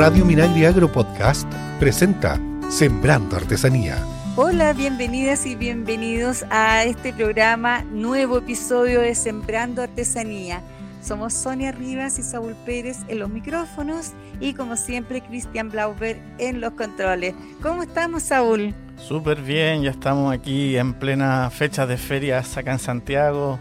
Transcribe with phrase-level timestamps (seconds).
[0.00, 1.46] Radio Minagri Agro Podcast
[1.78, 4.02] presenta Sembrando Artesanía.
[4.34, 10.62] Hola, bienvenidas y bienvenidos a este programa, nuevo episodio de Sembrando Artesanía.
[11.02, 16.62] Somos Sonia Rivas y Saúl Pérez en los micrófonos y como siempre Cristian Blauber en
[16.62, 17.34] los controles.
[17.60, 18.74] ¿Cómo estamos, Saúl?
[18.96, 23.58] Súper bien, ya estamos aquí en plena fecha de ferias acá en Santiago.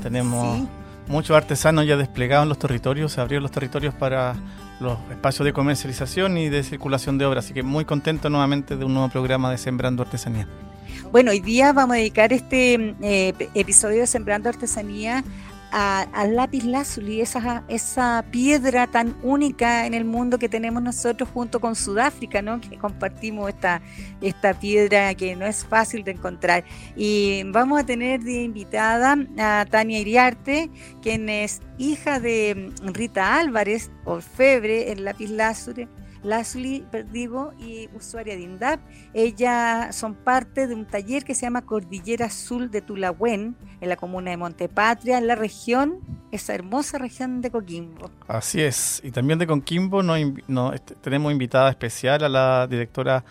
[0.00, 0.60] Tenemos
[1.08, 4.36] muchos artesanos ya desplegados en los territorios, se abrieron los territorios para
[4.82, 7.44] los espacios de comercialización y de circulación de obras.
[7.44, 10.46] Así que muy contento nuevamente de un nuevo programa de Sembrando Artesanía.
[11.10, 15.24] Bueno, hoy día vamos a dedicar este eh, episodio de Sembrando Artesanía
[15.72, 21.60] al lápiz lazuli, esa, esa piedra tan única en el mundo que tenemos nosotros junto
[21.60, 22.60] con Sudáfrica, ¿no?
[22.60, 23.80] que compartimos esta,
[24.20, 26.64] esta piedra que no es fácil de encontrar.
[26.94, 33.90] Y vamos a tener de invitada a Tania Iriarte, quien es hija de Rita Álvarez,
[34.04, 35.88] orfebre en lápiz lazuli
[36.22, 38.80] Lashley Perdigo y usuaria de INDAP.
[39.14, 43.96] Ellas son parte de un taller que se llama Cordillera Azul de Tulahuen, en la
[43.96, 48.10] comuna de Montepatria, en la región, esa hermosa región de Coquimbo.
[48.28, 53.24] Así es, y también de Coquimbo no, este, tenemos invitada especial a la directora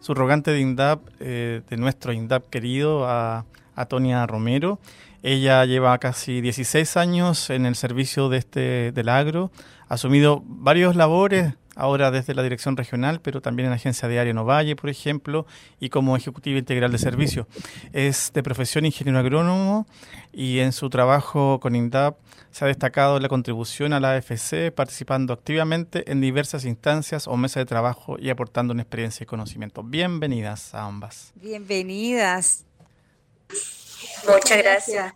[0.00, 4.80] subrogante de INDAP, eh, de nuestro INDAP querido, a, a Tonia Romero.
[5.22, 9.52] Ella lleva casi 16 años en el servicio de este, del agro,
[9.88, 14.18] ha asumido varios labores ahora desde la dirección regional, pero también en la agencia de
[14.18, 15.46] Área Novalle, por ejemplo,
[15.80, 17.46] y como ejecutiva integral de servicio.
[17.92, 19.86] Es de profesión ingeniero agrónomo
[20.32, 22.16] y en su trabajo con INDAP
[22.50, 27.62] se ha destacado la contribución a la AFC, participando activamente en diversas instancias o mesas
[27.62, 29.82] de trabajo y aportando una experiencia y conocimiento.
[29.82, 31.32] Bienvenidas a ambas.
[31.36, 32.64] Bienvenidas.
[34.26, 35.14] Muchas gracias.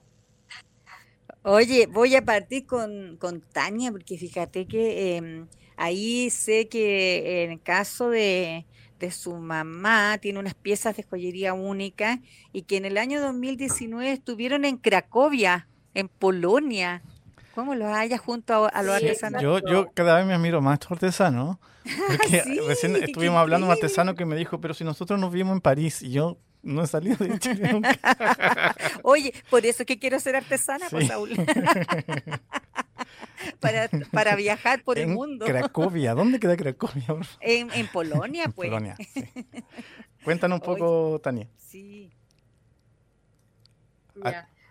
[1.42, 5.16] Oye, voy a partir con, con Tania, porque fíjate que...
[5.16, 5.46] Em,
[5.76, 8.66] Ahí sé que en el caso de,
[9.10, 12.18] su mamá tiene unas piezas de joyería únicas
[12.52, 17.02] y que en el año 2019 estuvieron en Cracovia, en Polonia.
[17.54, 19.42] ¿Cómo los haya junto a, los artesanos?
[19.42, 21.58] Yo, yo cada vez me admiro más a estos artesanos.
[22.08, 25.54] Porque recién estuvimos hablando de un artesano que me dijo, pero si nosotros nos vimos
[25.54, 28.74] en París y yo no he salido de Chile nunca.
[29.02, 31.30] Oye, por eso es que quiero ser artesana, pues, Saúl.
[33.60, 35.46] para, para viajar por el mundo.
[35.46, 37.06] Cracovia, ¿dónde queda Cracovia?
[37.40, 38.68] En, en Polonia, pues.
[38.68, 38.96] Polonia,
[40.24, 41.48] Cuéntanos un poco, Tania.
[41.56, 42.10] Sí.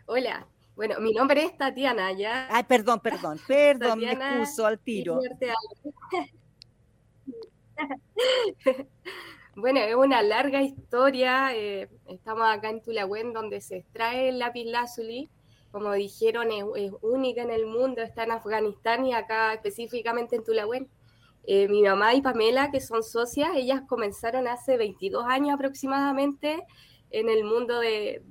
[0.08, 2.47] Hola, bueno, mi nombre es Tatiana, ¿ya?
[2.50, 5.22] Ay, perdón, perdón, perdón, me excuso al tiro.
[9.56, 11.56] bueno, es una larga historia.
[11.56, 15.30] Eh, estamos acá en Tulagüen, donde se extrae el lápiz lazuli
[15.75, 20.88] como dijeron, es, única en el mundo, está en Afganistán y acá específicamente en Tulahuen.
[21.44, 26.64] Eh, mi mamá y Pamela, que son socias, ellas comenzaron hace 22 años aproximadamente
[27.09, 28.24] en el mundo de,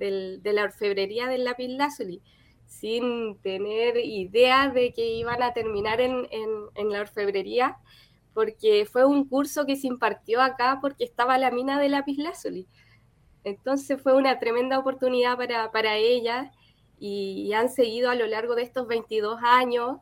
[0.43, 2.23] la orfebrería del lápiz lazuli,
[2.65, 6.27] sin tener idea de que iban a terminar en,
[6.89, 7.77] la orfebrería,
[8.33, 12.67] porque fue un curso que se impartió acá porque estaba la mina de lápiz lazuli.
[13.43, 16.49] Entonces fue una tremenda oportunidad para, para ellas
[16.99, 19.97] y, han seguido a lo largo de estos 22 años.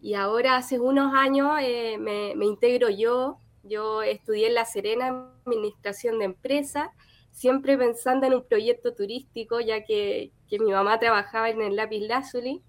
[0.00, 3.38] Y ahora hace unos años eh, me, integro yo.
[3.62, 6.88] Yo estudié en La Serena Administración de Empresas,
[7.30, 12.00] siempre pensando en un proyecto turístico, ya que, que mi mamá trabajaba en el Lápiz
[12.00, 12.62] Lazuli.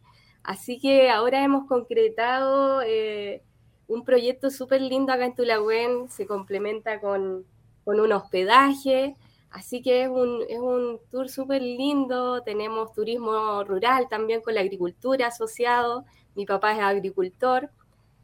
[0.43, 3.41] Así que ahora hemos concretado eh,
[3.87, 7.45] un proyecto súper lindo acá en Tulagüen, se complementa con,
[7.83, 9.15] con un hospedaje,
[9.53, 14.61] Así que es un, es un tour súper lindo, tenemos turismo rural también con la
[14.61, 17.69] agricultura asociado, mi papá es agricultor,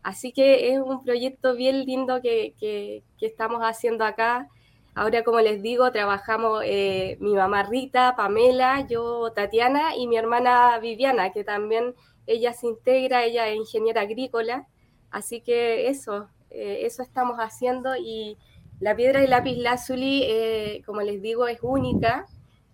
[0.01, 4.50] así que es un proyecto bien lindo que, que, estamos haciendo acá.
[4.95, 10.79] Ahora, como les digo, trabajamos eh, mi mamá Rita, Pamela, yo Tatiana y mi hermana
[10.79, 11.94] Viviana, que también
[12.25, 14.68] ella se integra, ella es ingeniera agrícola,
[15.12, 18.36] así que eso, eh, eso estamos haciendo y
[18.79, 22.25] la piedra de lápiz lazuli, eh, como les digo, es única.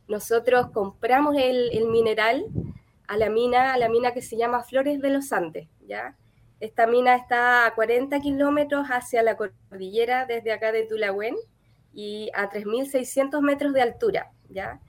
[0.08, 2.46] Nosotros compramos el, mineral
[3.08, 6.16] a la mina, a la mina que se llama Flores de los Andes, ¿ya?
[6.60, 11.36] Esta mina está a 40 kilómetros hacia la cordillera desde acá de Tulahuen
[11.94, 14.80] y a 3.600 metros de altura, ¿ya?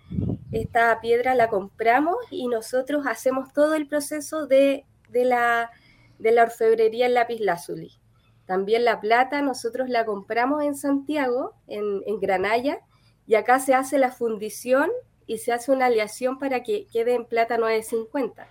[0.52, 5.70] Esta piedra la compramos y nosotros hacemos todo el proceso de, la,
[6.18, 7.98] de la orfebrería en lápiz lazuli.
[8.46, 12.80] También la plata nosotros la compramos en Santiago, en, Granaya,
[13.26, 14.90] y acá se hace la fundición
[15.26, 18.46] y se hace una aleación para que quede en plata 950,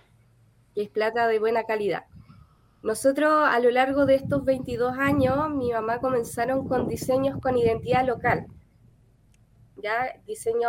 [0.74, 2.04] que es plata de buena calidad.
[2.82, 8.06] Nosotros a lo largo de estos 22 años, mi mamá comenzaron con diseños con identidad
[8.06, 8.46] local.
[9.82, 10.68] Ya diseño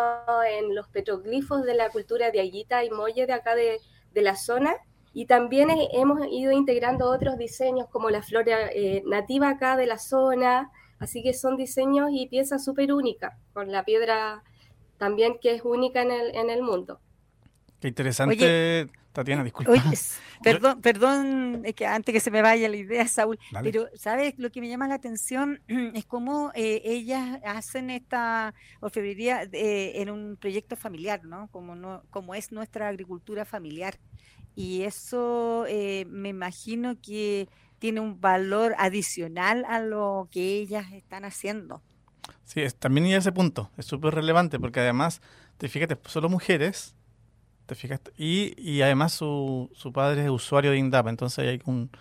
[0.50, 3.80] en los petroglifos de la cultura de Aguita y Molle de acá de,
[4.14, 4.74] de la zona.
[5.18, 9.98] Y también hemos ido integrando otros diseños como la flora eh, nativa acá de la
[9.98, 10.70] zona.
[11.00, 14.44] Así que son diseños y piezas súper únicas, con la piedra
[15.00, 17.00] también que es única en el, en el mundo.
[17.80, 19.72] Qué interesante, Tatiana, disculpa.
[20.44, 24.36] perdón, perdón, es que antes que se me vaya la idea, Saúl, pero ¿sabes?
[24.38, 25.60] Lo que me llama la atención
[25.96, 31.48] es cómo eh, ellas hacen esta orfebrería eh, en un proyecto familiar, ¿no?
[31.48, 33.98] Como, no, como es nuestra agricultura familiar.
[34.54, 37.50] Y eso eh, me imagino que
[37.80, 41.82] tiene un valor adicional a lo que ellas están haciendo.
[42.44, 45.24] Sí, es, también y ese punto, es súper relevante porque además,
[45.58, 46.96] te fíjate, solo mujeres,
[47.68, 51.92] te fijas, y, y además su, su padre es usuario de INDAP, entonces hay un,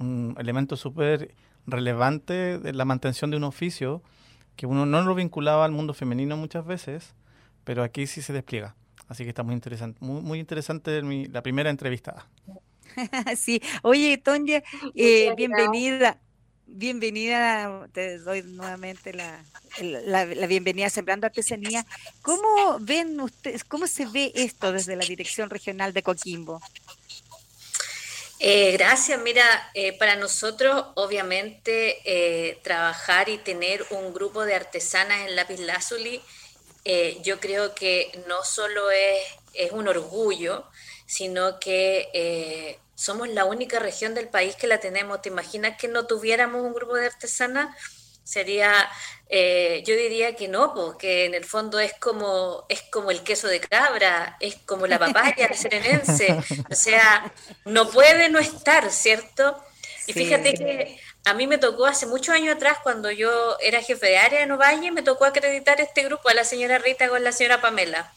[0.00, 1.34] un elemento súper
[1.66, 4.02] relevante de la mantención de un oficio
[4.56, 7.14] que uno no lo vinculaba al mundo femenino muchas veces,
[7.64, 8.74] pero aquí sí se despliega.
[9.08, 12.26] Así que está muy interesante, muy, muy interesante mi, la primera entrevista.
[13.36, 14.62] sí, oye, Tonya,
[14.94, 16.18] eh, bienvenida
[16.72, 19.44] bienvenida, te doy nuevamente la,
[19.80, 21.84] la, bienvenida a Sembrando Artesanía.
[22.22, 26.60] ¿Cómo ven ustedes, cómo se ve esto desde la Dirección Regional de Coquimbo?
[28.38, 29.44] Eh, gracias, mira,
[29.74, 36.22] eh, para nosotros obviamente eh, trabajar y tener un grupo de artesanas en Lápiz Lazuli,
[37.22, 39.20] yo creo que no solo es,
[39.52, 40.64] es un orgullo,
[41.06, 45.22] sino que somos la única región del país que la tenemos.
[45.22, 47.74] ¿Te imaginas que no tuviéramos un grupo de artesanas?
[48.24, 48.90] Sería,
[49.30, 53.48] eh, yo diría que no, porque en el fondo es como, es como el queso
[53.48, 56.36] de cabra, es como la papaya serenense.
[56.70, 57.32] O sea,
[57.64, 59.56] no puede no estar, ¿cierto?
[60.06, 64.08] Y fíjate que a mí me tocó hace muchos años atrás, cuando yo era jefe
[64.08, 67.32] de área en Ovalle, me tocó acreditar este grupo a la señora Rita con la
[67.32, 68.12] señora Pamela.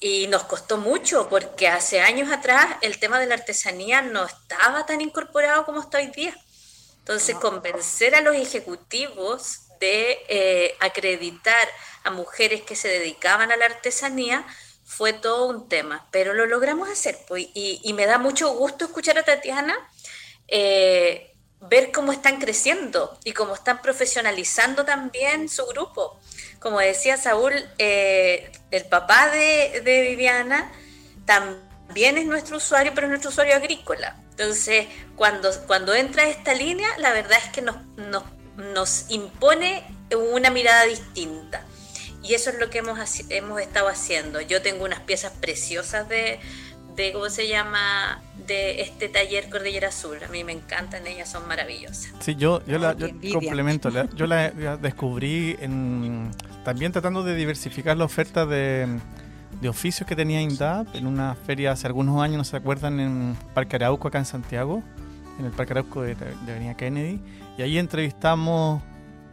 [0.00, 4.86] Y nos costó mucho porque hace años atrás el tema de la artesanía no estaba
[4.86, 6.36] tan incorporado como está hoy día.
[6.98, 11.66] Entonces, convencer a los ejecutivos de eh, acreditar
[12.04, 14.46] a mujeres que se dedicaban a la artesanía
[14.84, 17.18] fue todo un tema, pero lo logramos hacer.
[17.26, 19.76] Pues, y, me da mucho gusto escuchar a Tatiana
[20.48, 26.18] eh, ver cómo están creciendo y cómo están profesionalizando también su grupo
[26.58, 30.70] como decía Saúl, eh, el papá de, Viviana
[31.24, 34.16] también es nuestro usuario, pero es nuestro usuario agrícola.
[34.30, 39.84] Entonces, cuando, cuando entra esta línea, la verdad es que nos, nos, impone
[40.32, 41.64] una mirada distinta.
[42.22, 44.40] Y eso es lo que hemos, hemos estado haciendo.
[44.40, 46.40] Yo tengo unas piezas preciosas de,
[46.98, 48.20] de, ¿cómo se llama?
[48.46, 50.18] De este taller Cordillera Azul.
[50.22, 52.12] A mí me encantan, ellas son maravillosas.
[52.20, 52.94] Sí, yo, yo, la,
[53.32, 53.90] complemento.
[54.14, 54.50] yo la,
[54.82, 56.30] descubrí en,
[56.64, 58.86] también tratando de diversificar la oferta de,
[59.60, 63.36] de oficios que tenía INDAP en una feria hace algunos años, no se acuerdan, en
[63.54, 64.82] Parque Arauco, acá en Santiago,
[65.38, 66.16] en el Parque Arauco de,
[66.48, 67.20] Avenida Kennedy.
[67.56, 68.82] Y ahí entrevistamos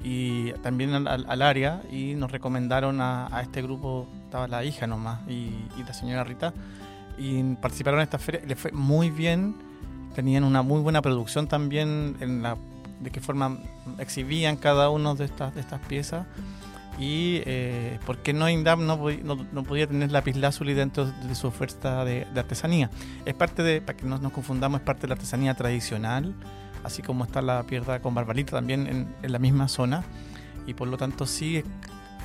[0.04, 5.66] y también al, área y nos recomendaron a, este grupo, estaba la hija nomás y,
[5.78, 6.54] y la señora Rita
[7.18, 8.42] y participaron en esta feria.
[8.48, 9.56] Les fue muy bien.
[10.16, 12.58] Tenían una muy buena producción también en la
[13.00, 13.58] de qué forma
[14.00, 16.26] exhibían cada una de estas, de estas piezas.
[16.98, 18.98] Y eh, por qué no INDAP no,
[19.52, 22.90] no, podía tener lapislázuli dentro de su oferta de, artesanía.
[23.26, 26.34] Es parte de, para que no nos confundamos, es parte de la artesanía tradicional,
[26.86, 30.06] así como está la piedra con barbalita también en, en la misma zona.
[30.68, 31.64] Y por lo tanto sí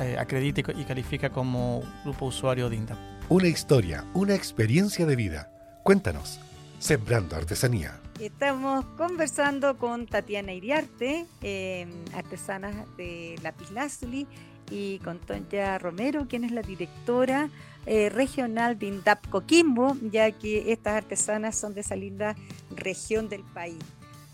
[0.01, 2.99] eh, acredita y califica como grupo usuario de INDAP.
[3.31, 5.53] Una historia, una experiencia de vida.
[5.85, 6.41] Cuéntanos,
[6.81, 8.01] Sembrando Artesanía.
[8.19, 14.27] Estamos conversando con Tatiana Iriarte, eh, artesana de Lapislázuli,
[14.69, 17.51] y con Tonya Romero, quien es la directora
[17.87, 22.35] eh, regional de INDAP Coquimbo, ya que estas artesanas son de esa linda
[22.75, 23.79] región del país.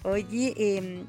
[0.05, 1.05] Oye, em,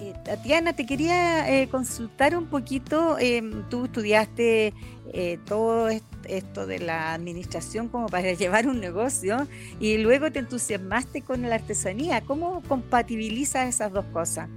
[0.00, 4.74] eh, Tatiana, te quería eh, consultar un poquito, em, tú estudiaste
[5.12, 5.88] eh, todo
[6.24, 9.46] esto de la administración como para llevar un negocio
[9.78, 12.22] y luego te entusiasmaste con la artesanía.
[12.22, 14.48] ¿Cómo compatibilizas esas dos cosas?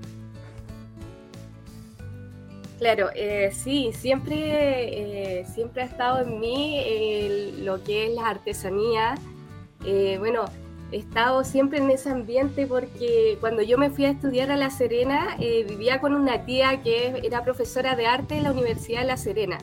[2.80, 3.10] Claro,
[3.54, 9.16] sí, siempre, siempre ha estado en mí lo que es la artesanía.
[10.20, 10.46] bueno,
[10.92, 14.70] he estado siempre en ese ambiente porque cuando yo me fui a estudiar a La
[14.70, 19.08] Serena, eh, vivía con una tía que era profesora de arte en la Universidad de
[19.08, 19.58] La Serena.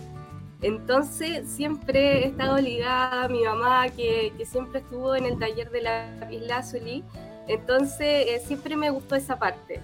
[0.63, 5.71] Entonces siempre he estado ligada a mi mamá, que, que siempre estuvo en el taller
[5.71, 7.05] de la Lazuli.
[7.49, 9.81] Entonces, eh, siempre me gustó esa parte.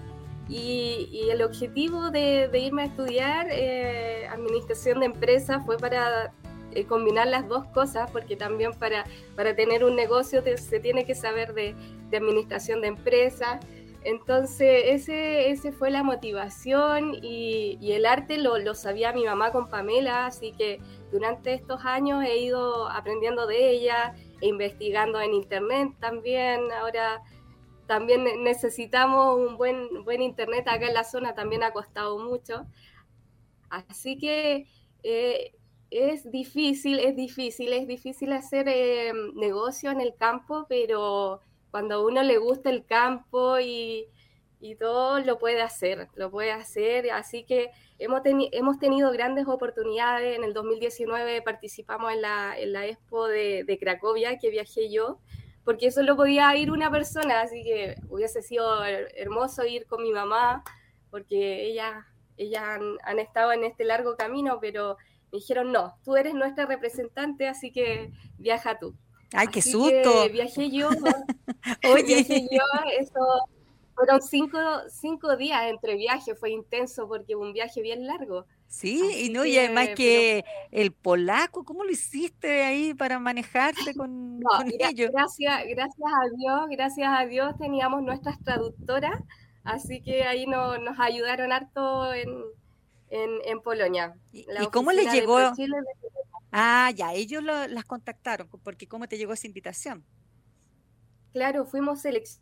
[0.49, 6.33] Y, el objetivo de, irme a estudiar eh, administración de empresas fue para
[6.73, 11.15] eh, combinar las dos cosas, porque también para, para tener un negocio se tiene que
[11.15, 11.75] saber de,
[12.15, 13.65] administración de empresas.
[14.03, 19.51] Entonces, ese, ese fue la motivación y, y el arte lo, lo, sabía mi mamá
[19.51, 20.79] con Pamela, así que
[21.11, 26.71] durante estos años he ido aprendiendo de ella, e investigando en internet también.
[26.71, 27.21] Ahora
[27.87, 32.65] también necesitamos un buen, buen internet acá en la zona, también ha costado mucho.
[33.69, 34.67] Así que
[35.03, 35.53] eh,
[35.91, 42.05] es difícil, es difícil, es difícil hacer eh, negocio en el campo, pero cuando a
[42.05, 44.07] uno le gusta el campo y,
[44.59, 47.11] y todo, lo puede hacer, lo puede hacer.
[47.11, 50.37] Así que hemos, hemos tenido grandes oportunidades.
[50.37, 55.19] En el 2019 participamos en la, en la Expo de, de Cracovia, que viajé yo
[55.63, 60.63] porque solo podía ir una persona, así que hubiese sido hermoso ir con mi mamá,
[61.09, 62.05] porque ellas,
[62.37, 62.63] ellas
[63.03, 64.97] han, estado en este largo camino, pero
[65.31, 68.95] me dijeron, no, tú eres nuestra representante, así que viaja tú.
[69.33, 70.29] ¡Ay, qué susto!
[70.29, 70.89] viajé yo,
[71.93, 72.03] Oye.
[72.03, 72.63] viajé yo,
[72.99, 73.19] eso
[73.95, 74.57] fueron cinco,
[74.89, 78.45] cinco días entre viajes, fue intenso porque un viaje bien largo.
[78.67, 84.39] Sí, y no, y además que el polaco, ¿cómo lo hiciste ahí para manejarte con,
[84.79, 85.11] ellos?
[85.11, 89.21] Gracias, gracias a Dios, gracias a Dios teníamos nuestras traductoras,
[89.63, 92.29] así que ahí no, nos ayudaron harto en,
[93.11, 94.15] en, Polonia.
[94.31, 95.37] ¿Y, cómo les llegó?
[96.51, 100.03] ah, ya, ellos las contactaron, porque ¿cómo te llegó esa invitación?
[101.33, 102.41] Claro, fuimos seleccionados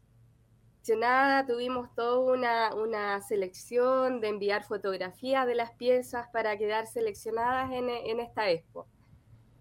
[1.47, 8.49] tuvimos toda una, selección de enviar fotografías de las piezas para quedar seleccionadas en, esta
[8.49, 8.87] expo.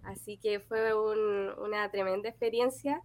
[0.03, 3.03] Así que fue una tremenda experiencia.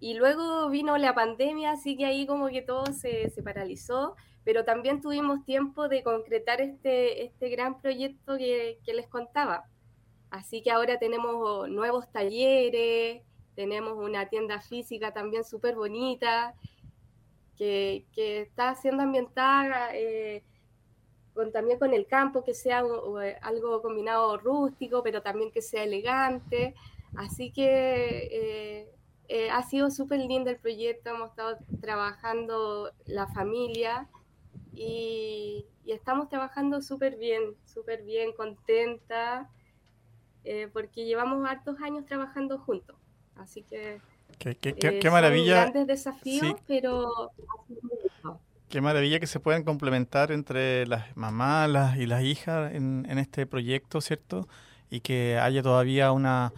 [0.00, 4.14] Y luego vino la pandemia, así que ahí como que todo se, paralizó,
[4.48, 9.66] pero también tuvimos tiempo de concretar este, este gran proyecto que, que les contaba.
[10.30, 13.22] Así que ahora tenemos nuevos talleres,
[13.54, 16.54] tenemos una tienda física también súper bonita
[17.58, 20.42] que, está siendo ambientada eh,
[21.34, 22.78] con, también con el campo, que sea
[23.42, 26.74] algo combinado rústico, pero también que sea elegante.
[27.18, 28.88] Así que eh,
[29.28, 34.08] eh, ha sido súper lindo el proyecto, hemos estado trabajando la familia
[34.78, 39.48] y, estamos trabajando súper bien, súper bien, contenta,
[40.72, 42.96] porque llevamos hartos años trabajando juntos.
[43.36, 44.00] Así que
[44.38, 45.62] Qué, qué, qué, eh, maravilla.
[45.62, 47.32] grandes desafíos, pero
[48.68, 53.46] Qué maravilla que se puedan complementar entre las mamás y las hijas en, en, este
[53.46, 54.46] proyecto, ¿cierto?
[54.90, 56.52] Y que haya todavía una,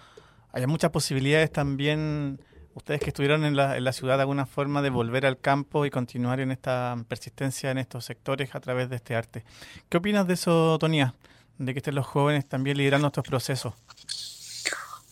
[0.52, 2.40] haya muchas posibilidades también,
[2.74, 5.90] ustedes que estuvieron en la, en la ciudad alguna forma, de volver al campo y
[5.90, 9.44] continuar en esta persistencia en estos sectores a través de este arte.
[9.88, 11.14] ¿Qué opinas de eso, Tonia?
[11.58, 13.74] De que estén los jóvenes también liderando estos procesos.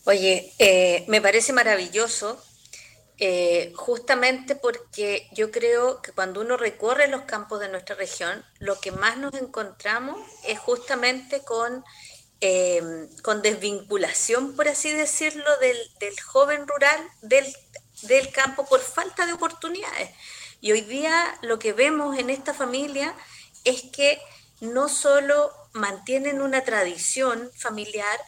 [0.04, 2.42] Oye, eh, me parece maravilloso
[3.20, 8.78] eh, justamente porque yo creo que cuando uno recorre los campos de nuestra región, lo
[8.80, 11.84] que más nos encontramos es justamente con,
[12.40, 17.46] eh, con desvinculación, por así decirlo, del, joven rural del,
[18.02, 20.10] del campo por falta de oportunidades.
[20.60, 23.14] Y hoy día lo que vemos en esta familia
[23.64, 24.20] es que
[24.60, 28.18] no solo mantienen una tradición familiar,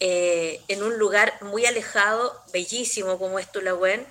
[0.00, 4.06] eh, en un lugar muy alejado, bellísimo como es Tulahuen,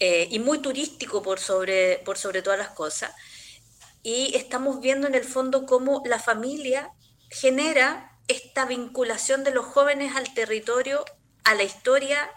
[0.00, 3.12] eh, y muy turístico por sobre, por sobre todas las cosas.
[4.02, 6.92] Y estamos viendo en el fondo cómo la familia
[7.30, 11.04] genera esta vinculación de los jóvenes al territorio,
[11.44, 12.30] a la historia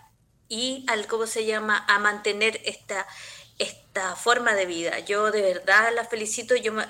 [0.48, 3.08] y al, ¿cómo se llama?, a mantener esta,
[3.60, 5.00] esta forma de vida.
[5.00, 6.84] Yo de verdad la felicito, yo no,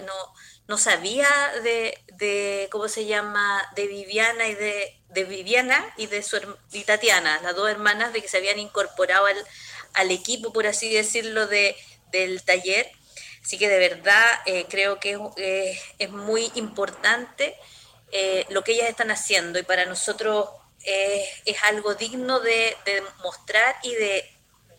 [0.67, 1.29] no sabía
[1.63, 6.37] de, de, ¿cómo se llama?, de Viviana y de, de Viviana y de su
[6.71, 9.37] y Tatiana, las dos hermanas de que se habían incorporado al,
[9.93, 11.75] al equipo, por así decirlo, de,
[12.11, 12.89] del taller.
[13.43, 17.55] Así que de verdad eh, creo que es, es muy importante
[18.15, 20.47] eh, lo que ellas están haciendo y para nosotros
[20.87, 24.23] es algo digno de, de mostrar y de,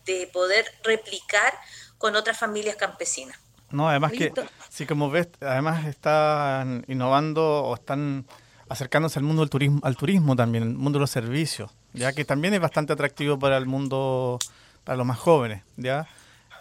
[0.05, 1.53] de, poder replicar
[1.97, 3.37] con otras familias campesinas.
[3.69, 4.31] No, además que,
[4.69, 8.25] si como ves, además están innovando o están
[8.69, 12.25] acercándose al mundo del turismo, al turismo también, el mundo de los servicios, ya que
[12.25, 14.39] también es bastante atractivo para el mundo
[14.83, 16.07] para los más jóvenes, ¿ya?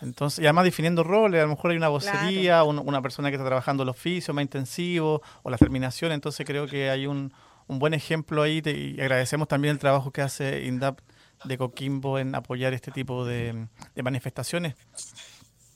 [0.02, 3.46] Entonces, y además definiendo roles, a lo mejor hay una vocería, una persona que está
[3.46, 7.32] trabajando el oficio más intensivo o la terminación, entonces creo que hay un,
[7.66, 11.00] un buen ejemplo ahí y agradecemos también el trabajo que hace INDAP
[11.44, 14.74] de Coquimbo en apoyar este tipo de, manifestaciones.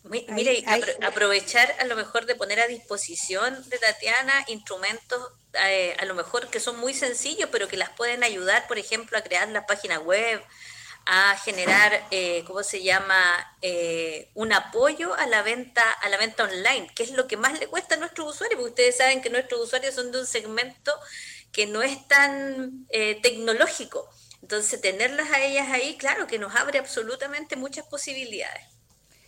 [0.05, 0.65] Mire,
[1.03, 5.21] aprovechar a lo mejor de poner a disposición de Tatiana instrumentos
[5.67, 9.19] eh, a lo mejor que son muy sencillos, pero que las pueden ayudar, por ejemplo,
[9.19, 10.43] a crear la página web,
[11.07, 13.16] a generar, eh, ¿cómo se llama?,
[13.62, 17.59] eh, un apoyo a la venta a la venta online, que es lo que más
[17.59, 20.92] le cuesta a nuestros usuarios, porque ustedes saben que nuestros usuarios son de un segmento
[21.52, 24.09] que no es tan eh, tecnológico.
[24.42, 28.64] Entonces, tenerlas a ellas ahí, claro, que nos abre absolutamente muchas posibilidades.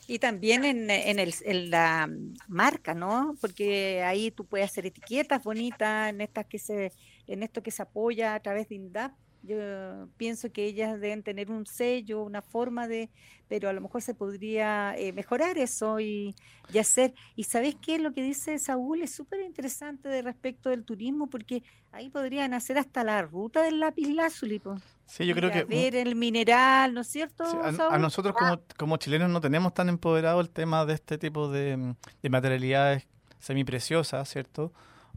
[0.07, 2.09] Y también en, en, el, en, la
[2.49, 3.37] marca, ¿no?
[3.41, 6.93] Porque ahí tú puedes hacer etiquetas bonitas en estas que se,
[7.27, 9.13] en esto que se apoya a través de INDAP
[9.43, 13.11] yo pienso que ellas deben tener un sello, una forma de,
[13.49, 16.35] pero a lo mejor se podría eh, mejorar eso y,
[16.79, 17.13] hacer.
[17.37, 21.63] Y sabes qué, lo que dice Saúl es súper interesante de respecto del turismo, porque
[21.91, 24.63] ahí podrían hacer hasta la ruta del lápiz lazuli.
[25.07, 25.65] Sí, yo creo que...
[25.65, 27.45] Ver el mineral, ¿no es cierto?
[27.45, 31.95] a, nosotros como, como, chilenos no tenemos tan empoderado el tema de este tipo de,
[32.23, 33.07] de materialidades
[33.39, 34.73] semipreciosas, ¿cierto?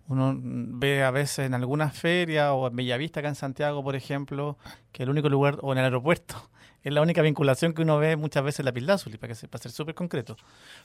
[0.07, 4.57] Uno ve a veces en algunas ferias o en Bellavista, acá en Santiago, por ejemplo,
[4.91, 6.49] que el único lugar, o en el aeropuerto,
[6.83, 9.61] es la única vinculación que uno ve muchas veces en la Pildazuli, para, que, para
[9.61, 10.37] ser súper concreto.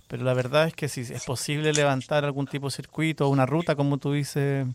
[0.09, 3.45] Pero la verdad es que si es posible levantar algún tipo de circuito o una
[3.45, 4.67] ruta, como tú dices,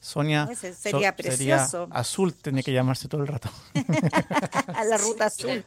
[0.00, 1.88] Sonia, sería precioso.
[1.90, 3.50] azul, tiene que llamarse todo el rato.
[4.74, 5.64] a la ruta azul.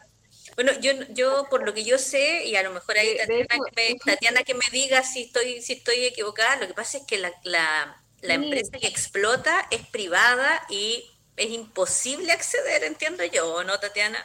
[0.56, 3.18] Bueno, yo, yo por lo que yo sé, y a lo mejor ahí
[4.04, 7.32] Tatiana, que me, diga si estoy, si estoy equivocada, lo que pasa es que la,
[7.44, 11.04] la empresa que explota es privada y
[11.36, 14.20] es imposible acceder, entiendo yo, ¿no, Tatiana?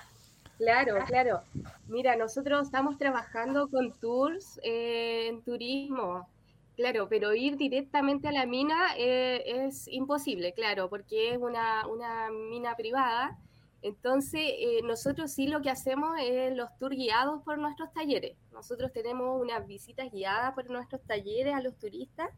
[0.58, 1.42] Claro, claro.
[1.86, 6.28] Mira, nosotros estamos trabajando con tours eh, en turismo,
[6.76, 12.30] claro, pero ir directamente a la mina eh, es imposible, claro, porque es una, una
[12.30, 13.38] mina privada.
[13.80, 18.36] Entonces, eh, nosotros sí lo que hacemos es los tours guiados por nuestros talleres.
[18.52, 22.28] Nosotros tenemos unas visitas guiadas por nuestros talleres a los turistas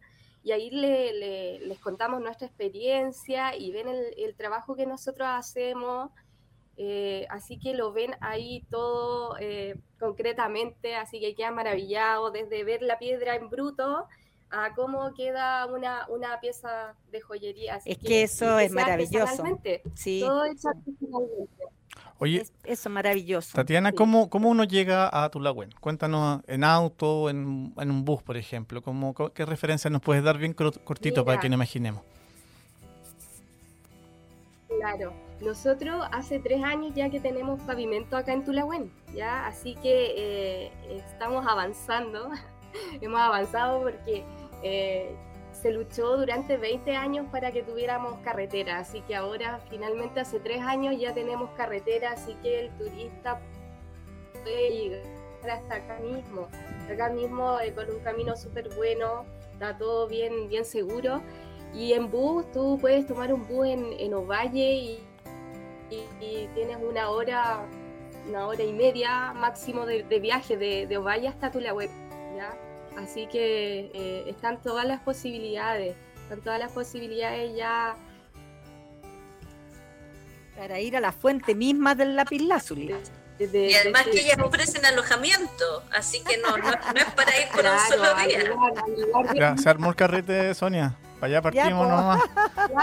[0.43, 6.11] y ahí le, les contamos nuestra experiencia y ven el, trabajo que nosotros hacemos.
[6.77, 12.81] Eh, así que lo ven ahí todo eh, concretamente, así que quedan maravillados desde ver
[12.81, 14.07] la piedra en bruto
[14.49, 17.79] a cómo queda una, una pieza de joyería.
[17.85, 19.45] es que, eso es maravilloso.
[19.95, 20.21] Sí.
[20.21, 21.60] Todo hecho artesanalmente.
[22.23, 23.55] Oye, eso es maravilloso.
[23.55, 25.71] Tatiana, ¿cómo, ¿cómo uno llega a Tulagüen?
[25.81, 28.83] Cuéntanos en auto, en, en un bus, por ejemplo.
[28.83, 32.03] ¿Cómo, ¿Qué referencias nos puedes dar bien cortito para que nos imaginemos?
[34.69, 39.47] Claro, nosotros hace tres años ya que tenemos pavimento acá en Tulagüen, ¿ya?
[39.47, 42.31] Así que eh, estamos avanzando,
[43.01, 44.25] hemos avanzado porque
[44.63, 45.17] eh,
[45.61, 50.63] se luchó durante 20 años para que tuviéramos carretera, así que ahora finalmente hace tres
[50.63, 53.41] años ya tenemos carretera, así que el turista
[54.43, 55.03] puede llegar
[55.51, 56.49] hasta acá mismo,
[56.91, 61.21] acá mismo eh, con un camino súper bueno, está todo bien, bien seguro.
[61.75, 65.07] Y en bus, tú puedes tomar un bus en, en Ovalle y,
[66.55, 67.67] tienes una hora,
[68.29, 71.91] una hora y media máximo de, viaje de, de Ovalle hasta Tulahue,
[72.37, 72.70] ¿ya?
[72.97, 77.97] Así que eh, están todas las posibilidades, están todas las posibilidades ya.
[80.57, 82.95] Para ir a la fuente misma del lazuli.
[83.39, 87.79] y además que ellas ofrecen alojamiento, así que no, no, es para ir por un
[87.89, 89.35] solo día.
[89.35, 90.99] Ya, se armó el carrete, Sonia.
[91.21, 92.23] Para allá partimos nomás.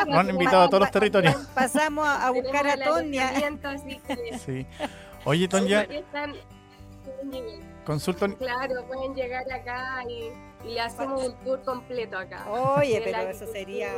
[0.08, 1.36] Nos han invitado a todos los territorios.
[1.56, 3.32] Pasamos a buscar a Tonia.
[4.46, 4.66] Sí.
[5.26, 5.88] Oye, Tonia.
[7.88, 8.34] Consultan.
[8.34, 10.34] Claro, pueden llegar acá y,
[10.68, 12.46] le hacemos un tour completo acá.
[12.52, 13.90] Oye, pero eso sería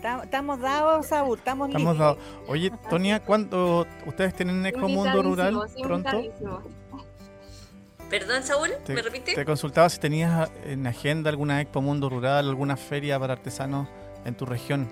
[0.22, 2.18] Estamos dados, Saúl, estamos, estamos dados.
[2.46, 6.22] Oye, Tonia, ¿cuándo ustedes tienen Expo Mundo Rural pronto?
[8.08, 9.34] Perdón, Saúl, ¿me repite?
[9.34, 13.88] Te consultaba si tenías en agenda alguna Expo Mundo Rural, alguna feria para artesanos
[14.24, 14.88] en tu región.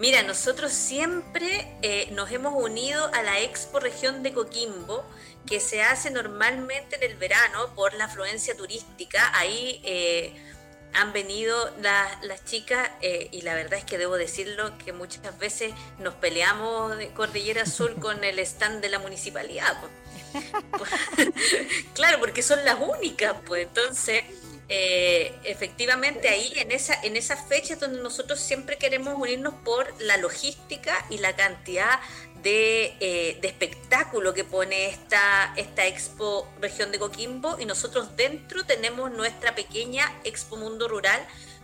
[0.00, 5.04] Mira, nosotros siempre eh, nos hemos unido a la Expo Región de Coquimbo,
[5.46, 9.30] que se hace normalmente en el verano por la afluencia turística.
[9.38, 10.32] Ahí eh,
[10.94, 15.74] han venido las chicas eh, y la verdad es que debo decirlo que muchas veces
[15.98, 19.76] nos peleamos de Cordillera Azul con el stand de la municipalidad.
[21.94, 24.24] claro, porque son las únicas, pues entonces
[24.72, 30.16] eh, efectivamente ahí en esa en esas fechas donde nosotros siempre queremos unirnos por la
[30.16, 31.98] logística y la cantidad
[32.44, 38.64] de, eh, de, espectáculo que pone esta, esta Expo Región de Coquimbo y nosotros dentro
[38.64, 41.20] tenemos nuestra pequeña Expo Mundo Rural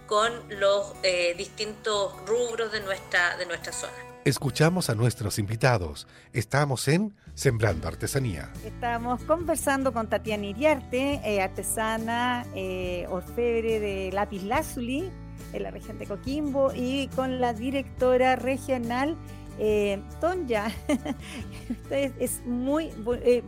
[0.06, 4.06] con los eh, distintos rubros de nuestra, de nuestra zona.
[4.26, 6.08] Escuchamos a nuestros invitados.
[6.32, 8.50] Estamos en Sembrando Artesanía.
[8.64, 15.12] Estamos conversando con Tatiana Iriarte, eh, artesana, eh, orfebre de Lápiz Lazuli
[15.52, 19.16] en la región de Coquimbo y con la directora regional
[19.60, 20.72] eh, Tonya.
[21.90, 22.90] es, es, muy,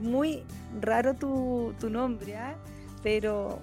[0.01, 0.45] muy
[0.81, 2.55] raro tu, tu nombre, ¿eh?
[3.03, 3.59] pero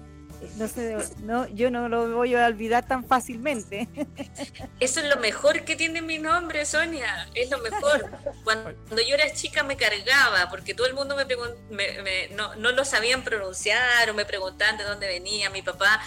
[0.56, 3.88] no sé, no, yo no lo voy a olvidar tan fácilmente.
[4.80, 8.10] Eso es lo mejor que tiene mi nombre, Sonia, es lo mejor.
[8.44, 11.24] Cuando yo era chica me cargaba, porque todo el mundo me,
[11.70, 15.50] me, me no, no, lo sabían pronunciar o me preguntaban de dónde venía.
[15.50, 16.00] Mi papá,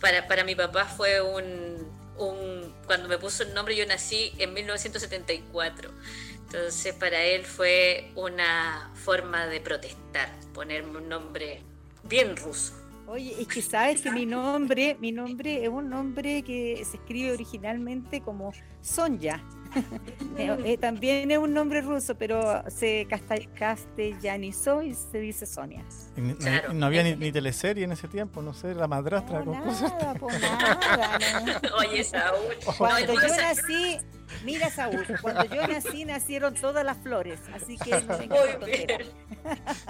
[0.00, 4.52] para, para mi papá fue un, un, cuando me puso el nombre yo nací en
[4.54, 5.90] 1974.
[6.36, 11.62] Entonces para él fue una forma de protestar, ponerme un nombre
[12.02, 12.81] bien ruso.
[13.06, 17.32] Oye, es que sabes que mi nombre, mi nombre es un nombre que se escribe
[17.32, 19.42] originalmente como Sonja.
[20.38, 25.84] eh, también es un nombre ruso, pero se castellanizó y se dice Sonia.
[26.16, 26.72] No, claro.
[26.74, 29.42] no había ni, ni, teleserie en ese tiempo, no sé, la madrastra.
[29.42, 31.18] No, nada, pues nada,
[31.62, 31.76] no.
[31.78, 32.54] Oye, Saúl.
[32.76, 33.98] Cuando yo nací,
[34.44, 39.02] mira Saúl, cuando yo nací nacieron todas las flores, así que no Muy bien.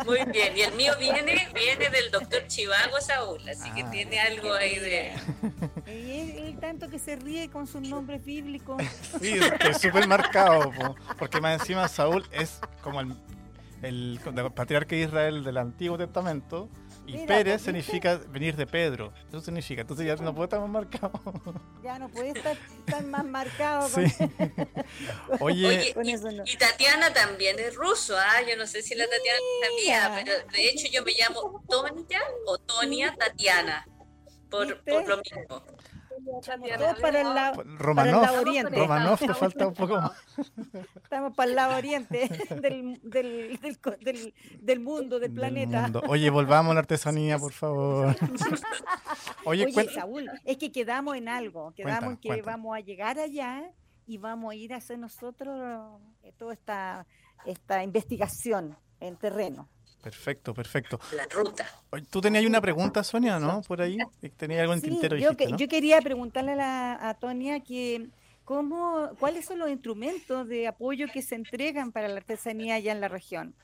[0.06, 4.20] Muy bien, y el mío viene, viene del doctor Chivago Saúl, así ah, que tiene
[4.20, 5.12] algo ahí de...
[5.86, 8.82] Y el, tanto que se ríe con sus nombres bíblicos.
[9.20, 9.38] Sí,
[9.68, 13.14] es súper marcado, po, porque más encima Saúl es como el,
[13.82, 16.68] el, el patriarca de Israel del Antiguo Testamento,
[17.06, 19.12] y Mira, Pérez significa venir de Pedro.
[19.28, 19.80] Eso significa.
[19.80, 21.12] Entonces ya no puede estar más marcado.
[21.82, 23.88] Ya no puede estar tan más marcado.
[23.88, 24.02] Sí.
[25.40, 26.44] Oye, Oye y, no.
[26.46, 28.16] y, Tatiana también es ruso.
[28.16, 28.40] ¿ah?
[28.48, 32.58] Yo no sé si la Tatiana sabía, pero de hecho yo me llamo Tonia o
[32.58, 33.84] Tonia Tatiana.
[34.48, 35.64] Por, por lo mismo.
[36.24, 38.76] Estamos para el lado, Romanov, para el lado oriente.
[38.76, 40.12] Romanov te falta un poco más.
[41.02, 42.28] Estamos para el lado oriente
[42.60, 43.58] del, del,
[44.00, 45.82] del, del mundo, del, planeta.
[45.82, 46.02] Mundo.
[46.08, 48.16] Oye, volvamos a la artesanía, por favor.
[49.44, 51.72] Oye, Oye Saúl, es que quedamos en algo.
[51.74, 52.52] Quedamos cuéntame, que cuéntame.
[52.52, 53.70] vamos a llegar allá
[54.06, 57.06] y vamos a ir a hacer nosotros eh, toda esta,
[57.46, 59.68] esta investigación en terreno.
[60.02, 61.00] Perfecto, perfecto.
[61.14, 61.66] La ruta.
[62.10, 63.62] Tú tenías una pregunta, Sonia, ¿no?
[63.62, 63.98] Por ahí.
[64.36, 65.16] Tenías algo en sí, tintero.
[65.16, 65.56] Yo, dijiste, que, ¿no?
[65.56, 68.08] yo quería preguntarle a, la, a Tonia que
[68.44, 73.00] cómo, cuáles son los instrumentos de apoyo que se entregan para la artesanía allá en
[73.00, 73.54] la región.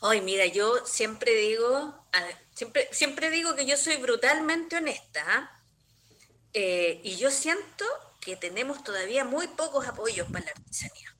[0.00, 2.06] Ay, mira, yo siempre digo,
[2.54, 5.50] siempre, siempre digo que yo soy brutalmente honesta
[6.52, 7.84] eh, y yo siento
[8.20, 11.16] que tenemos todavía muy pocos apoyos para la artesanía.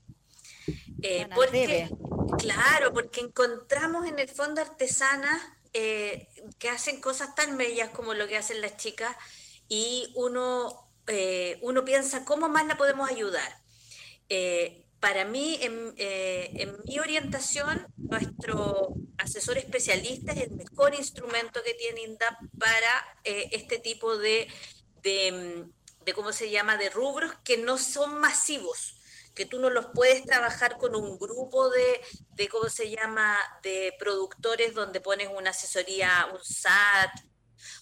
[1.02, 1.88] Eh, porque,
[2.36, 5.40] claro, porque encontramos en el fondo artesanas
[5.72, 9.14] eh, que hacen cosas tan bellas como lo que hacen las chicas
[9.68, 13.60] y uno, eh, uno piensa cómo más la podemos ayudar.
[14.28, 21.74] Eh, para mí, en, en, mi orientación, nuestro asesor especialista es el mejor instrumento que
[21.74, 24.48] tiene INDAP para este tipo de,
[25.02, 25.66] de,
[26.04, 28.97] de, ¿cómo se llama?, de rubros que no son masivos
[29.38, 33.94] que tú no los puedes trabajar con un grupo de, de, ¿cómo se llama?, de
[33.96, 37.12] productores donde pones una asesoría, un SAT,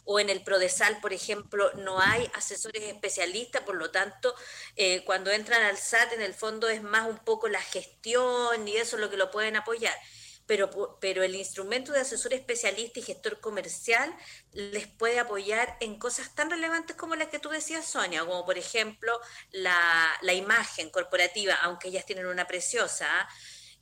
[0.05, 4.35] o en el Prodesal, por ejemplo, no hay asesores especialistas, por lo tanto,
[4.77, 8.77] eh, cuando entran al SAT, en el fondo es más un poco la gestión y
[8.77, 9.97] eso es lo que lo pueden apoyar
[10.46, 14.14] pero, pero el instrumento de asesor especialista y gestor comercial
[14.52, 18.59] les puede apoyar en cosas tan relevantes como las que tú decías, Sonia, como por
[18.59, 23.28] ejemplo la, la imagen corporativa, aunque ellas tienen una preciosa,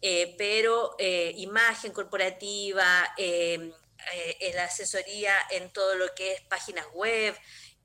[0.01, 3.73] eh, pero eh, imagen corporativa, eh,
[4.55, 7.35] la asesoría en todo lo que es páginas web,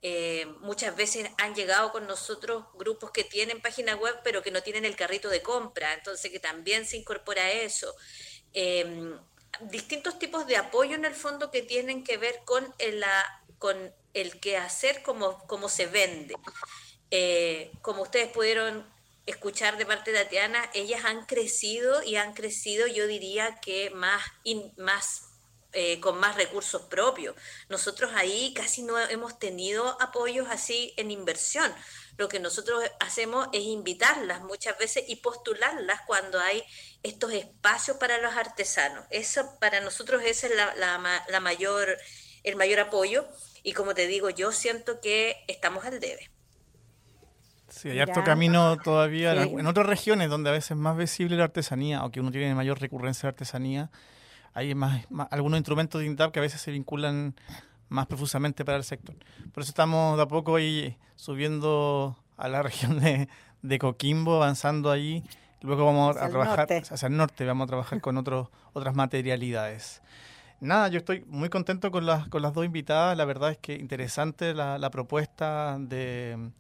[0.02, 4.64] eh, muchas veces han llegado con nosotros grupos que tienen página web pero que no
[4.64, 7.94] tienen el carrito de compra, entonces que también se incorpora eso.
[8.54, 9.16] Eh,
[9.62, 13.04] distintos tipos de apoyo en el fondo que tienen que ver con el,
[13.58, 16.36] con el quehacer como, como se vende.
[17.12, 18.86] Eh, como ustedes pudieron
[19.26, 24.24] escuchar de parte de Tatiana, ellas han crecido y han crecido, yo diría que más,
[24.78, 25.30] más
[25.72, 27.36] eh, con más recursos propios.
[27.68, 31.72] Nosotros ahí casi no hemos tenido apoyos así en inversión.
[32.20, 36.62] Lo que nosotros hacemos es invitarlas muchas veces y postularlas cuando hay
[37.02, 39.06] estos espacios para los artesanos.
[39.10, 41.98] Eso para nosotros ese es la, la, la mayor,
[42.44, 43.26] el mayor apoyo
[43.64, 46.30] y como te digo, yo siento que estamos al debe.
[47.70, 49.54] Sí, hay harto camino todavía sí.
[49.58, 52.54] en otras regiones donde a veces es más visible la artesanía o que uno tiene
[52.54, 53.92] mayor recurrencia de artesanía.
[54.54, 57.36] Hay más, más algunos instrumentos de INDAP que a veces se vinculan
[57.90, 59.16] más profusamente para el sector.
[59.52, 63.28] Por eso estamos de a poco ahí subiendo a la región de,
[63.62, 65.24] de Coquimbo, avanzando ahí.
[65.62, 70.02] Luego vamos a trabajar hacia el norte, vamos a trabajar con otros otras materialidades.
[70.62, 73.18] Nada, yo estoy muy contento con las, con las dos invitadas.
[73.18, 76.52] La verdad es que interesante la, la propuesta de,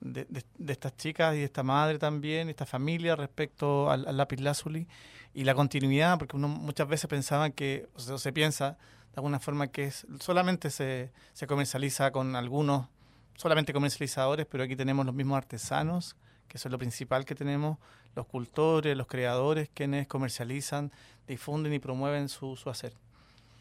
[0.00, 4.86] de, estas chicas y de esta madre también, esta familia respecto al, lápiz lazuli
[5.34, 8.78] y la continuidad, porque uno muchas veces pensaba que, o se piensa
[9.12, 12.86] de alguna forma que es, solamente se, se comercializa con algunos,
[13.34, 17.78] solamente comercializadores, pero aquí tenemos los mismos artesanos, que eso es lo principal que tenemos,
[18.14, 20.92] los cultores, los creadores, quienes comercializan,
[21.26, 22.94] difunden y promueven su, su hacer.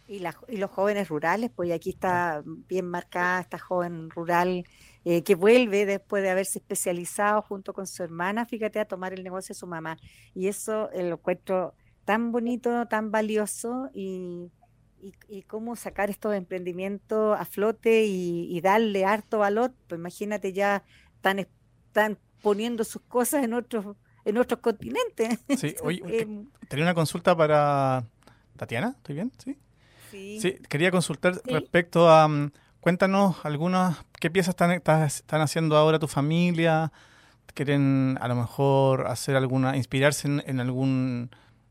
[0.08, 4.66] Y, y los jóvenes rurales, pues aquí está bien marcada esta joven rural
[5.06, 9.24] eh, que vuelve después de haberse especializado junto con su hermana, fíjate, a tomar el
[9.24, 9.98] negocio de su mamá.
[10.34, 14.52] Y eso eh, lo encuentro tan bonito, tan valioso y,
[15.28, 19.74] y, cómo sacar estos emprendimientos a flote y, darle harto valor.
[19.88, 20.84] Pues imagínate ya
[21.22, 21.48] tan,
[21.92, 25.40] tan poniendo sus cosas en otros en otros continentes.
[25.58, 26.02] Sí, oye,
[26.68, 28.06] tenía una consulta para
[28.58, 29.32] Tatiana, ¿estoy bien?
[29.38, 29.58] Sí.
[30.12, 36.08] Sí, quería consultar respecto a mm, Cuéntanos algunas, ¿qué piezas están, están haciendo ahora tu
[36.08, 36.94] familia?
[37.54, 41.30] ¿Quieren a lo mejor hacer alguna, inspirarse en, algún,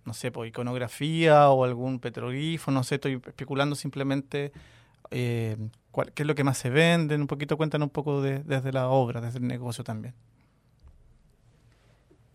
[0.09, 2.73] no sé, pues, iconografía o algún petroglifo?
[2.73, 4.51] No sé, estoy especulando simplemente
[5.11, 5.57] eh,
[6.15, 7.15] qué es lo que más se vende.
[7.15, 10.15] Un poquito, cuéntanos un poco desde la obra, desde el negocio también.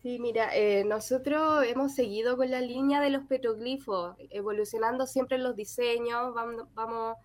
[0.02, 5.56] Sí, mira, eh, nosotros hemos seguido con la línea de los petroglifos, evolucionando siempre los
[5.56, 6.32] diseños,
[6.74, 7.16] vamos,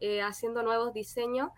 [0.00, 1.50] eh, haciendo nuevos diseños.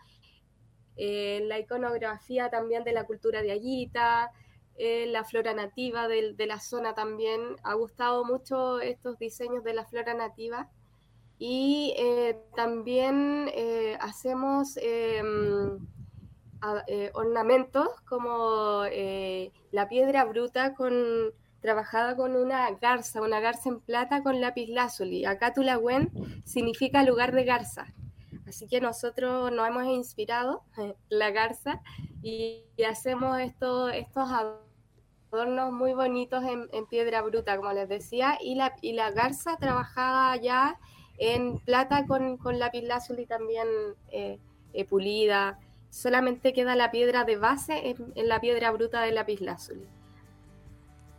[0.97, 4.31] La iconografía también de la cultura de Ayita,
[4.79, 7.57] eh, la flora nativa de, la zona también.
[7.63, 10.69] Ha gustado mucho estos diseños de la flora nativa.
[11.39, 11.95] Y
[12.55, 13.51] también
[14.01, 15.87] hacemos em,
[17.13, 18.85] ornamentos como
[19.71, 20.75] la piedra bruta
[21.67, 25.25] trabajada con una garza, una garza en plata con lápiz lazuli.
[25.25, 26.11] Acá Tulagüen
[26.45, 27.93] significa lugar de garza.
[28.47, 30.63] Así que nosotros nos hemos inspirado,
[31.09, 31.83] la garza,
[32.23, 34.66] y, hacemos estos, estos adornos
[35.73, 40.79] muy bonitos en, piedra bruta, como les decía, y la, y la garza trabajada ya
[41.19, 43.69] en plata con, con lápiz lazuli también
[44.11, 44.39] eh,
[44.73, 45.59] eh, pulida.
[45.91, 49.87] Solamente queda la piedra de base en, en la piedra bruta del lápiz lazuli.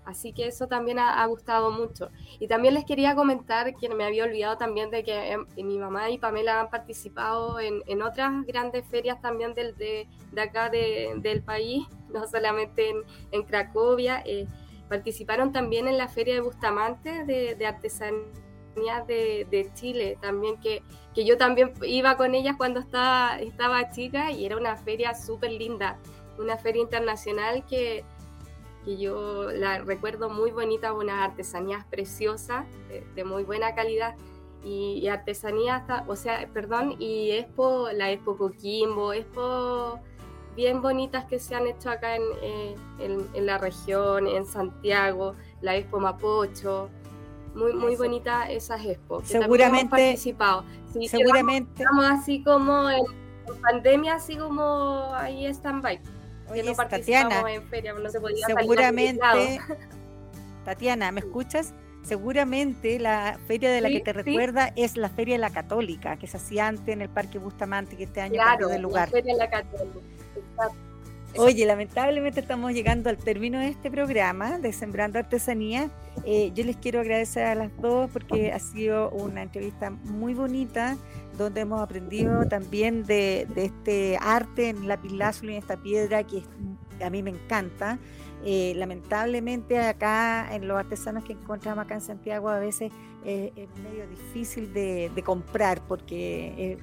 [0.08, 2.10] Así que eso también ha, gustado mucho.
[2.40, 6.10] Y también les quería comentar que me había olvidado también de que em, mi mamá
[6.10, 10.08] y Pamela han participado en, otras grandes ferias también del, de,
[10.42, 12.93] acá del país, no solamente
[13.32, 14.22] en, Cracovia.
[14.26, 14.48] Eh,
[14.89, 21.38] participaron también en la feria de Bustamante de, artesanía de, Chile, también que, que yo
[21.38, 25.98] también iba con ellas cuando estaba, estaba chica y era una feria súper linda,
[26.38, 28.06] una feria internacional que
[28.88, 32.65] que yo la recuerdo muy bonita, unas artesanías preciosas,
[33.15, 34.15] de, muy buena calidad,
[34.63, 40.00] y, artesanía o sea, perdón, y expo, la Expo Coquimbo, expo
[40.58, 45.76] bien bonitas que se han hecho acá en, eh, en, la región, en Santiago, la
[45.76, 46.89] Expo Mapocho,
[47.54, 49.22] muy, muy bonita esas expo.
[49.24, 49.88] seguramente.
[49.89, 50.65] participado.
[51.08, 51.84] seguramente.
[51.84, 53.06] Estamos así como en,
[53.62, 56.02] pandemia, así como ahí stand-by.
[56.50, 57.43] Oye, Tatiana,
[58.10, 59.60] seguramente,
[60.65, 61.74] Tatiana, ¿me escuchas?
[62.04, 66.26] Seguramente la feria de la que te recuerda es la Feria de la Católica, que
[66.26, 69.10] se hacía antes en el Parque Bustamante, que este año cambió de lugar.
[69.10, 70.17] La Feria de la Católica.
[71.36, 75.91] Oye, lamentablemente estamos llegando al término de este programa de Sembrando Artesanía.
[76.26, 80.98] Eh, yo les quiero agradecer a las dos porque ha sido una entrevista muy bonita
[81.38, 86.41] donde hemos aprendido también de, este arte en la y en esta piedra que
[87.04, 88.00] a mí me encanta.
[88.43, 92.91] Eh, lamentablemente acá en los artesanos que encontramos acá en Santiago a veces
[93.26, 96.78] es medio difícil de, comprar porque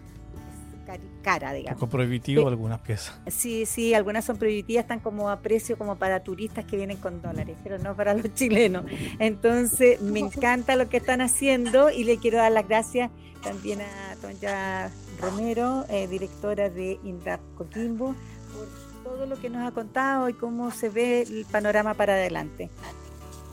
[1.22, 1.80] cara, digamos.
[1.80, 3.18] ¿Con prohibitivo algunas piezas?
[3.28, 7.22] Sí, sí, algunas son prohibitivas, están como a precio como para turistas que vienen con
[7.22, 8.84] dólares, pero no para los chilenos.
[9.18, 13.10] Entonces, me encanta lo que están haciendo y le quiero dar las gracias
[13.42, 18.14] también a Tonya Romero, eh, directora de INDAP Coquimbo,
[18.54, 22.70] por todo lo que nos ha contado y cómo se ve el panorama para adelante.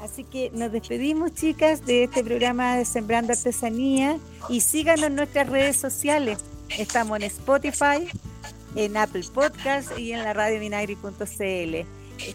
[0.02, 4.18] Así que nos despedimos, chicas, de este programa de Sembrando Artesanía
[4.50, 6.40] y síganos en nuestras redes sociales.
[6.78, 8.08] Estamos en Spotify,
[8.76, 11.88] en Apple Podcast y en la radio minagri.cl.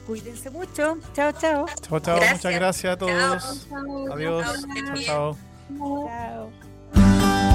[0.07, 0.99] Cuídense mucho.
[1.15, 1.67] Chao, chao.
[1.83, 2.19] Chao, chao.
[2.33, 3.69] Muchas gracias a todos.
[4.13, 4.67] Adiós.
[5.05, 5.37] chao.
[5.79, 6.51] chao.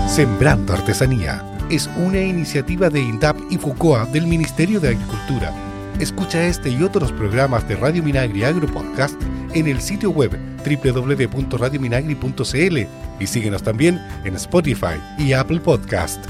[0.08, 5.52] Sembrando Artesanía es una iniciativa de INDAP y FUCOA del Ministerio de Agricultura.
[6.00, 9.20] Escucha este y otros programas de Radio Minagri Agro Podcast
[9.54, 12.78] en el sitio web www.radiominagri.cl
[13.20, 16.24] y síguenos también en Spotify y Apple Podcast.